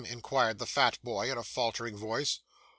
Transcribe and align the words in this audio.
inquired 0.09 0.57
the 0.57 0.65
fat 0.65 0.97
boy, 1.03 1.29
in 1.31 1.37
a 1.37 1.43
faltering 1.43 1.95
voice. 1.95 2.39